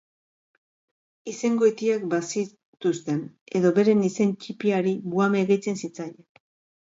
[1.31, 3.21] Izengoitiak bazituzten,
[3.59, 6.19] edo beren izen ttipiari buhame gehitzen zitzaien.